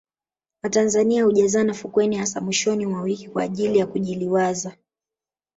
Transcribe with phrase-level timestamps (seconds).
[0.63, 4.77] watanzania hujazana fukweni hasa mwishoni mwa wiki kwa ajili ya kujiliwaza